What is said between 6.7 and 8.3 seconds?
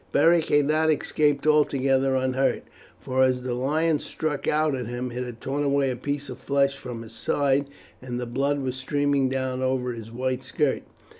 from his side, and the